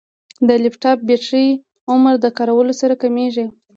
[0.47, 1.47] د لپټاپ بیټرۍ
[1.91, 3.45] عمر د کارولو سره کمېږي.